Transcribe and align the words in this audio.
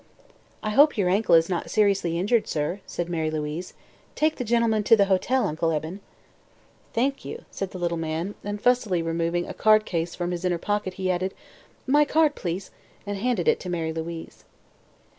"I 0.63 0.71
hope 0.71 0.97
your 0.97 1.09
ankle 1.09 1.35
is 1.35 1.47
not 1.47 1.69
seriously 1.69 2.17
injured, 2.17 2.47
sir," 2.47 2.79
said 2.87 3.07
Mary 3.07 3.29
Louise. 3.29 3.75
"Take 4.15 4.37
the 4.37 4.43
gentleman 4.43 4.81
to 4.85 4.95
the 4.97 5.05
hotel, 5.05 5.45
Uncle 5.45 5.71
Eben." 5.71 5.99
"Thank 6.91 7.23
you," 7.23 7.45
said 7.51 7.69
the 7.69 7.77
little 7.77 7.99
man, 7.99 8.33
and 8.43 8.59
fussily 8.59 9.03
removing 9.03 9.47
a 9.47 9.53
card 9.53 9.85
case 9.85 10.15
from 10.15 10.33
an 10.33 10.39
inner 10.43 10.57
pocket 10.57 10.95
he 10.95 11.11
added: 11.11 11.35
"My 11.85 12.03
card, 12.03 12.33
please," 12.33 12.71
and 13.05 13.15
handed 13.19 13.47
it 13.47 13.59
to 13.59 13.69
Mary 13.69 13.93
Louise. 13.93 14.43